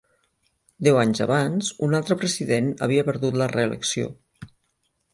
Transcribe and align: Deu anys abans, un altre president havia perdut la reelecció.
Deu 0.87 0.97
anys 1.01 1.21
abans, 1.25 1.69
un 1.89 1.95
altre 1.99 2.19
president 2.23 2.75
havia 2.89 3.07
perdut 3.13 3.41
la 3.43 3.53
reelecció. 3.55 4.13